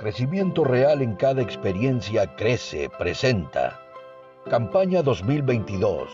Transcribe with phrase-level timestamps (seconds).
[0.00, 3.78] Crecimiento Real en cada experiencia crece, presenta.
[4.48, 6.08] Campaña 2022.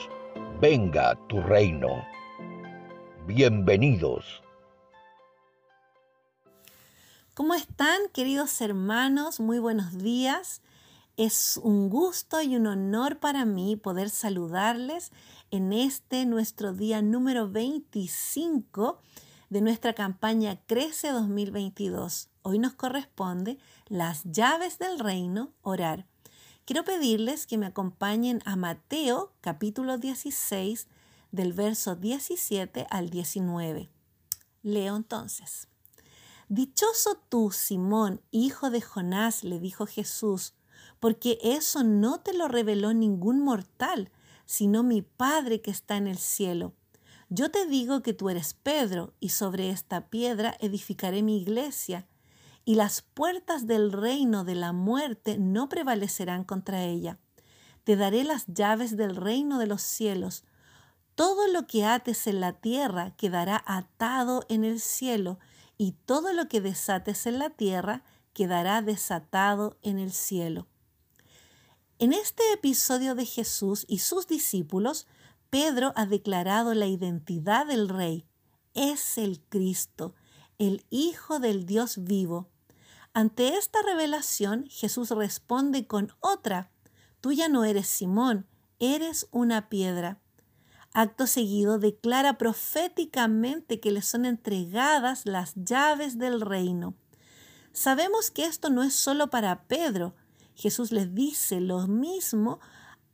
[0.61, 2.05] Venga tu reino.
[3.29, 4.43] Bienvenidos.
[7.35, 9.39] ¿Cómo están, queridos hermanos?
[9.39, 10.63] Muy buenos días.
[11.17, 15.13] Es un gusto y un honor para mí poder saludarles
[15.53, 18.99] en este nuestro día número 25
[19.49, 22.31] de nuestra campaña Crece 2022.
[22.49, 23.59] Hoy nos corresponde
[23.89, 26.07] las llaves del reino, orar.
[26.65, 30.87] Quiero pedirles que me acompañen a Mateo capítulo 16
[31.33, 33.91] del verso 17 al 19.
[34.63, 35.67] Leo entonces.
[36.49, 40.55] Dichoso tú, Simón, hijo de Jonás, le dijo Jesús,
[41.01, 44.13] porque eso no te lo reveló ningún mortal,
[44.45, 46.75] sino mi Padre que está en el cielo.
[47.29, 52.07] Yo te digo que tú eres Pedro, y sobre esta piedra edificaré mi iglesia,
[52.67, 57.17] y las puertas del reino de la muerte no prevalecerán contra ella.
[57.85, 60.43] Te daré las llaves del reino de los cielos.
[61.15, 65.39] Todo lo que ates en la tierra quedará atado en el cielo,
[65.79, 70.67] y todo lo que desates en la tierra quedará desatado en el cielo.
[72.01, 75.07] En este episodio de Jesús y sus discípulos,
[75.51, 78.27] Pedro ha declarado la identidad del Rey.
[78.75, 80.17] Es el Cristo,
[80.59, 82.51] el Hijo del Dios vivo.
[83.17, 86.71] Ante esta revelación, Jesús responde con otra.
[87.23, 88.47] Tú ya no eres Simón,
[88.79, 90.21] eres una piedra.
[90.93, 96.95] Acto seguido declara proféticamente que le son entregadas las llaves del reino.
[97.73, 100.15] Sabemos que esto no es solo para Pedro.
[100.55, 102.61] Jesús les dice lo mismo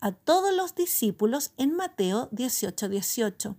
[0.01, 3.57] a todos los discípulos en Mateo 18, 18.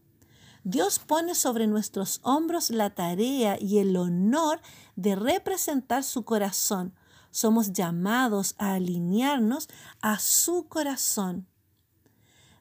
[0.63, 4.61] Dios pone sobre nuestros hombros la tarea y el honor
[4.95, 6.93] de representar su corazón.
[7.31, 9.67] Somos llamados a alinearnos
[10.01, 11.47] a su corazón.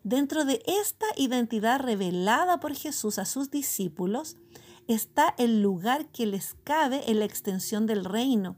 [0.03, 4.37] Dentro de esta identidad revelada por Jesús a sus discípulos
[4.89, 8.57] está el lugar que les cabe en la extensión del reino.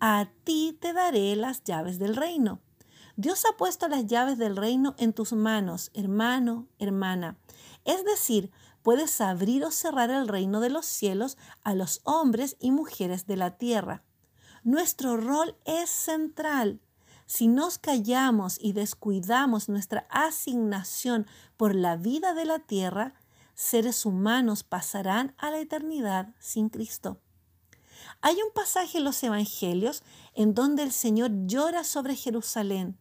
[0.00, 2.60] A ti te daré las llaves del reino.
[3.16, 7.36] Dios ha puesto las llaves del reino en tus manos, hermano, hermana.
[7.84, 8.50] Es decir,
[8.82, 13.36] puedes abrir o cerrar el reino de los cielos a los hombres y mujeres de
[13.36, 14.02] la tierra.
[14.62, 16.80] Nuestro rol es central.
[17.26, 21.26] Si nos callamos y descuidamos nuestra asignación
[21.56, 23.14] por la vida de la tierra,
[23.54, 27.20] seres humanos pasarán a la eternidad sin Cristo.
[28.22, 30.02] Hay un pasaje en los Evangelios
[30.34, 32.98] en donde el Señor llora sobre Jerusalén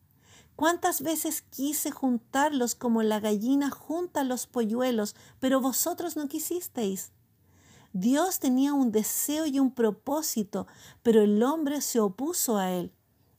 [0.59, 7.13] ¿Cuántas veces quise juntarlos como la gallina junta los polluelos, pero vosotros no quisisteis?
[7.93, 10.67] Dios tenía un deseo y un propósito,
[11.01, 12.91] pero el hombre se opuso a él.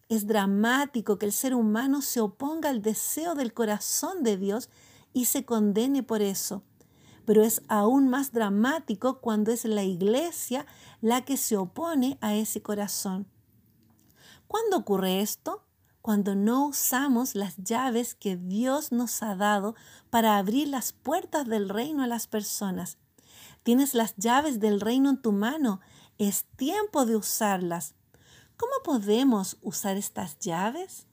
[0.09, 4.71] Es dramático que el ser humano se oponga al deseo del corazón de Dios
[5.13, 6.63] y se condene por eso.
[7.27, 10.65] Pero es aún más dramático cuando es la iglesia
[11.03, 13.27] la que se opone a ese corazón.
[14.47, 15.67] ¿Cuándo ocurre esto?
[16.03, 19.75] Cuando no usamos las llaves que Dios nos ha dado
[20.09, 22.99] para abrir las puertas del reino a las personas.
[23.63, 25.81] Tienes las llaves del reino en tu mano.
[26.19, 27.95] Es tiempo de usarlas.
[28.57, 31.07] ¿Cómo podemos usar estas llaves?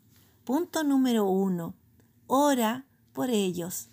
[0.43, 1.75] Punto número uno.
[2.25, 3.89] Ora por ellos.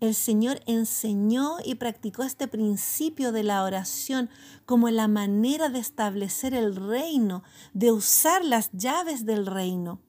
[0.00, 4.28] El Señor enseñó y practicó este principio de la oración
[4.66, 10.02] como la manera de establecer el reino, de usar las llaves del reino.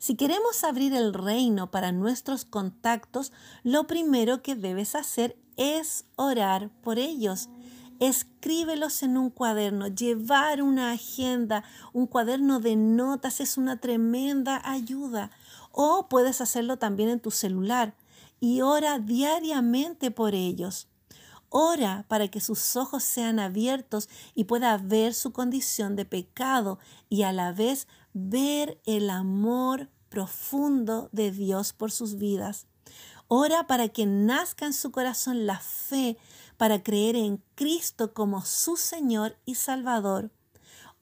[0.00, 3.32] Si queremos abrir el reino para nuestros contactos,
[3.64, 7.50] lo primero que debes hacer es orar por ellos.
[7.98, 15.32] Escríbelos en un cuaderno, llevar una agenda, un cuaderno de notas es una tremenda ayuda.
[15.70, 17.94] O puedes hacerlo también en tu celular
[18.40, 20.88] y ora diariamente por ellos.
[21.50, 26.78] Ora para que sus ojos sean abiertos y pueda ver su condición de pecado
[27.08, 32.66] y a la vez ver el amor profundo de Dios por sus vidas.
[33.26, 36.16] Ora para que nazca en su corazón la fe
[36.56, 40.30] para creer en Cristo como su Señor y Salvador.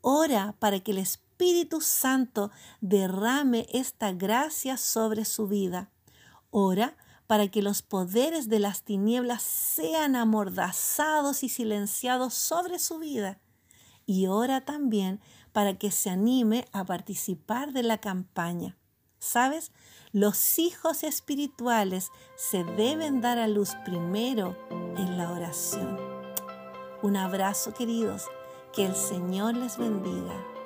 [0.00, 2.50] Ora para que el Espíritu Santo
[2.80, 5.90] derrame esta gracia sobre su vida.
[6.50, 6.96] Ora
[7.28, 13.38] para que los poderes de las tinieblas sean amordazados y silenciados sobre su vida.
[14.06, 15.20] Y ora también
[15.52, 18.78] para que se anime a participar de la campaña.
[19.18, 19.72] ¿Sabes?
[20.10, 24.56] Los hijos espirituales se deben dar a luz primero
[24.96, 25.98] en la oración.
[27.02, 28.24] Un abrazo queridos,
[28.72, 30.57] Que el Señor les bendiga.